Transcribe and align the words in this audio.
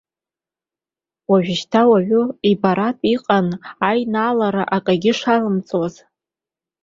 Уажәшьҭа 1.29 1.81
уаҩы 1.89 2.23
ибартә 2.51 3.03
иҟан 3.13 3.47
аинаалара 3.89 4.63
акгьы 4.75 5.13
шалымҵуаз. 5.19 5.95